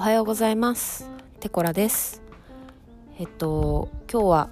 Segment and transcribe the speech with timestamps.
[0.00, 1.10] おはようございます。
[1.40, 2.22] テコラです。
[3.18, 4.50] えっと今日は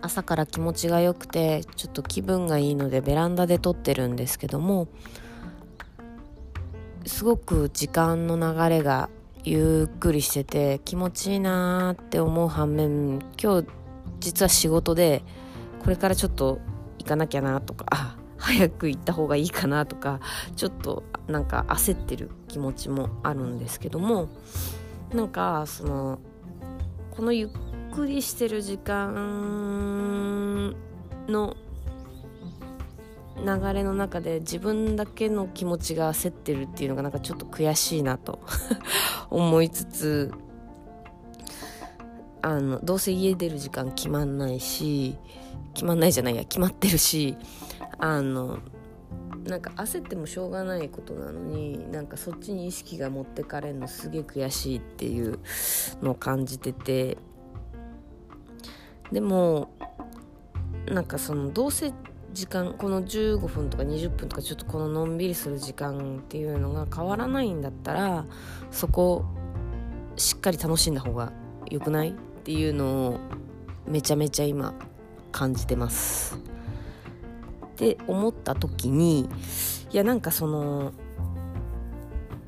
[0.00, 4.86] 朝から気持ちが良くてちょっと気分がいいのでベランダで撮ってるんですけども
[7.04, 9.10] すごく時間の流れが
[9.42, 13.68] ゆっくりしてて気持ちいいなーって思う反面今日
[14.20, 15.24] 実は仕事で
[15.82, 16.60] これからちょっと
[17.00, 20.20] 行かなきゃなとかあ早く行った方がいいかなとか
[20.54, 24.28] ちょっとなんか焦ってる気持ちもあるんですけども
[25.12, 26.18] なんかその
[27.10, 27.48] このゆっ
[27.94, 29.14] くりしてる時間
[31.28, 31.56] の
[33.44, 38.40] 流れの中で自分だけの気持ちが焦ってるっていうのがなんかちょっと悔しいなと。
[39.30, 40.32] 思いつつ
[42.42, 45.16] あのどうせ家出る時間決まんないし
[45.74, 47.36] 決まんないじゃないや決まってるし
[47.98, 48.60] あの
[49.44, 55.38] なんか焦ってもしょうがないことなのになんかそっちに意識が持ってかれるのすげえ悔しいっていう
[56.02, 57.16] のを感じてて
[59.12, 59.70] でも
[60.86, 61.92] なんかそのどうせ
[62.32, 68.26] 時間この15分とか20分とかちょっとこののんびりする時間っていうのが変わらないんだったら
[68.70, 69.24] そこ
[70.16, 71.32] しっかり楽しんだ方が
[71.70, 72.12] 良くないっ
[72.44, 73.20] ていうのを
[73.86, 74.74] めちゃめちゃ今
[75.32, 76.55] 感じてます。
[77.76, 79.28] って思った時に
[79.92, 80.92] いやなんかその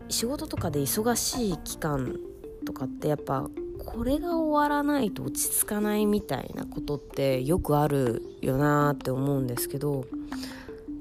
[0.09, 2.17] 仕事とかで忙しい期間
[2.65, 3.47] とかってやっぱ
[3.79, 10.07] これが終わらないと落ち着かないみたいなことってよくあるよなって思うんですけど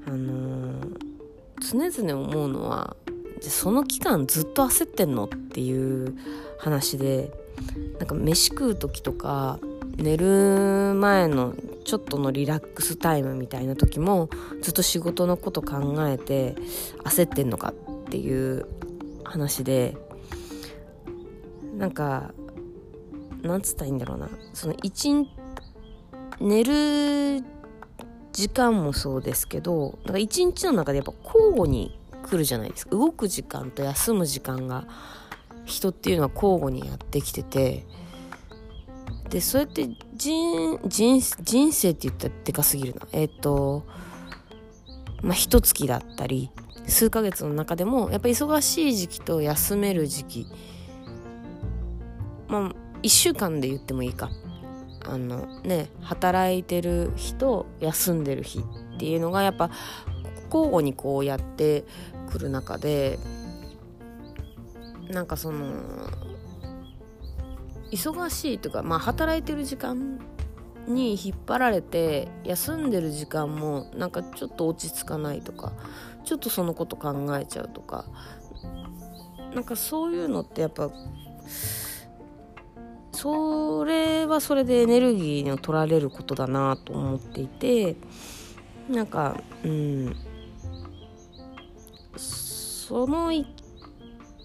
[0.06, 2.96] あのー、常々思うのは
[3.40, 6.14] じゃその期間ずっと焦ってんのっていう
[6.58, 7.32] 話で
[7.98, 9.58] なんか飯食う時とか
[9.96, 11.54] 寝る前の
[11.88, 14.28] ちょっとのリラックスタイムみたいな時も
[14.60, 16.54] ずっと仕事のこと考えて
[17.04, 18.66] 焦ってんのかっていう
[19.24, 19.96] 話で
[21.78, 22.34] なんか
[23.40, 24.28] なんつったらいいんだろうな。
[24.52, 25.26] その一
[26.40, 27.42] 寝る
[28.32, 32.90] 時間もそうですけどだから一日の中でやっぱ交互に来るじゃないですか。
[32.90, 34.86] 動く時間と休む時間が
[35.64, 37.86] 人っていうのは交互にやってきてて
[39.30, 43.06] でそうやって人人人生って言ったらでかすぎるな。
[43.12, 43.84] えっ、ー、と
[45.22, 46.50] まあ一月だったり
[46.86, 50.46] 数ヶ月の中でもやっぱ忙しい時期と休める時期。
[52.48, 54.30] まあ1週間で言ってもいいか。
[55.04, 59.70] あのね働いてる日と休んでる日っていうのがやっぱ
[60.52, 61.84] 交互にこうやって
[62.30, 63.18] くる中で
[65.08, 65.72] なんかその
[67.90, 70.18] 忙しいとか、まあ、働いてる時間
[70.86, 75.72] に引っ張られて休んでる時間もなんかちょっと落ち着かないとか
[76.24, 78.04] ちょっとそのこと考えちゃうとか
[79.54, 80.90] なんかそういうのってやっぱ
[83.12, 87.96] それはそれでエネルギーを取られることだなと思っていて
[88.88, 90.16] なんかうん
[92.16, 93.32] その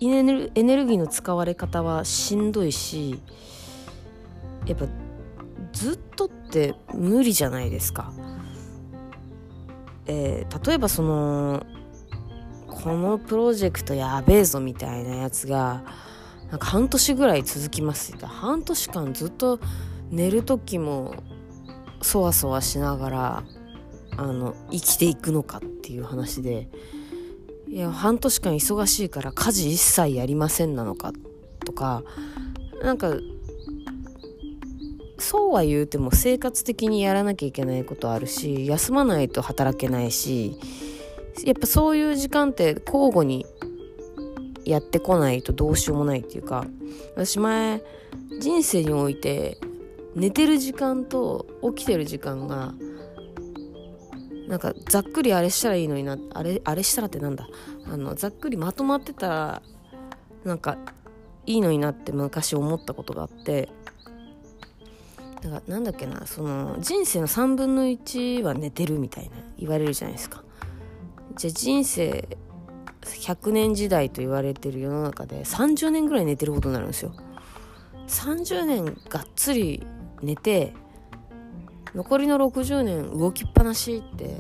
[0.08, 3.22] エネルギーの使われ方はしんどいし
[4.66, 4.86] やっぱ
[5.72, 8.14] ずっとって無理じゃないですか。
[10.06, 11.66] えー、例えばその
[12.68, 15.84] このプロジェクトやべえぞみたいなやつが
[16.50, 19.60] なんか半年ぐらい続きます半年間ずっと
[20.12, 21.16] 寝る時も
[22.02, 23.44] そわそわしながら
[24.18, 26.68] あの生きていくのかっていう話で
[27.68, 31.12] いや半年間忙しいから家事一切やりませんなのか
[31.66, 32.04] とか
[32.82, 33.14] なんか
[35.18, 40.58] そうは言うても生活的にやらなきゃいけないことあるし休まないと働けないし
[41.46, 43.46] やっぱそういう時間って交互に
[44.66, 46.66] やってこないとどうしようもないっていうか
[47.16, 47.82] 私前
[48.40, 49.58] 人生において
[50.16, 52.74] 寝てる時間と起きてる時間が
[54.48, 57.48] なんかざっくりあれしたらいいのになあれあれしたらってなんだ？
[57.86, 59.62] あのざっくりまとまってたら
[60.44, 60.78] なんか
[61.46, 63.70] いいのになって昔思ったことがあって。
[65.42, 66.26] だからなんだっけな？
[66.26, 70.44] その人生の3分の1は寝てるみたいな言われるじゃないですか。
[71.36, 72.38] じゃあ人生
[73.02, 77.14] 100年時代と言われてる世の中で30年ぐらい寝てることになるんですよ。
[78.08, 79.86] 30年がっつり
[80.22, 80.74] 寝て
[81.96, 84.38] 残りの60年動きっぱなしって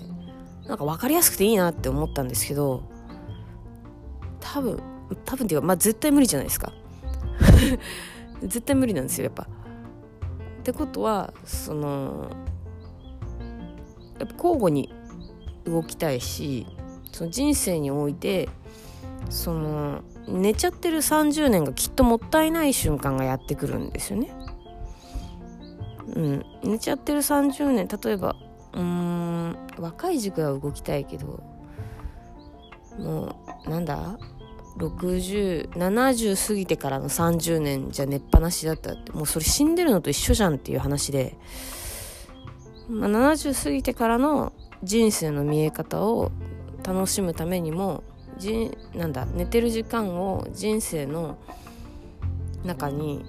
[0.68, 2.84] なんか分かりやすくていいなって思ったんですけど
[4.40, 4.82] 多分
[5.26, 6.74] 多分っていうかまあ絶対無理じゃないですか
[8.42, 9.44] 絶対無理なんですよやっぱ。
[9.44, 9.46] っ
[10.64, 12.30] てことはその
[14.18, 14.94] やっぱ交互に
[15.66, 16.66] 動きたいし
[17.12, 18.48] その人生において
[19.30, 24.34] その寝ちゃってる30年がきっともったいない瞬間がやってくるんですよね。
[26.15, 28.36] うん、寝ちゃってる30年例えば
[28.74, 31.44] うーん若い軸は動きたいけど
[33.00, 34.19] もうなんだ
[34.77, 39.12] ？6070過ぎてからの30年じゃ寝っぱなしだったって。
[39.12, 41.36] もうそれ死んでるのと一緒じゃんっていう話で、
[42.89, 44.51] まあ、70過ぎてからの
[44.83, 46.31] 人生の見え方を
[46.83, 48.04] 楽しむためにも
[48.38, 51.38] じなんだ寝てる時間を人生の
[52.65, 53.24] 中に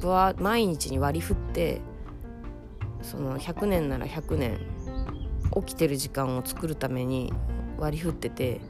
[0.00, 1.80] ぶわ毎日に割り振って
[3.02, 4.58] その100年なら100年
[5.66, 7.32] 起きてる時間を作るために
[7.78, 8.60] 割り振ってて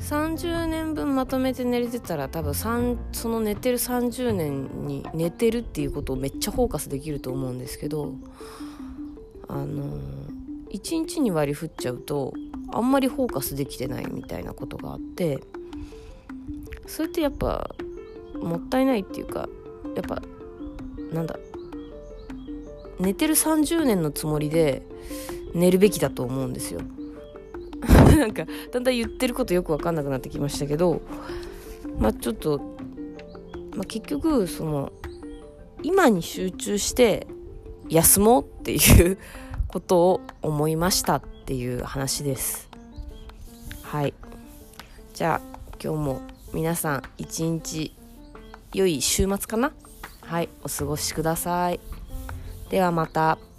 [0.00, 8.14] 30年分まとめて寝れてたら多分その寝てる30年に寝てるっていうことをめっちゃフォーカスできると思うんですけど
[9.46, 9.98] あの
[10.72, 12.32] 1日に割り振っちゃうと
[12.72, 15.40] あんまりフォーカスできてないみたいなことがあって
[16.86, 17.70] それってやっぱ
[18.34, 19.48] もったいないっていうか
[19.94, 20.22] やっぱ
[21.12, 21.38] なんだ
[23.00, 24.82] 寝てる30年のつもりで
[25.54, 26.80] 寝るべきだと思うんですよ。
[28.16, 31.00] なんかだんだん言ってることよく分かんなくなってきましたけど
[31.98, 32.58] まあちょっと、
[33.74, 34.92] まあ、結局その
[35.82, 37.26] 今に集中して
[37.88, 39.18] 休もうっていう
[39.66, 42.68] ことを思いましたっていう話です。
[43.82, 44.14] はい。
[45.14, 46.20] じゃあ今日も
[46.52, 47.94] 皆さん一日
[48.74, 49.72] 良い週末かな？
[50.20, 50.48] はい。
[50.62, 51.99] お過ごしください。
[52.70, 53.49] ではまた。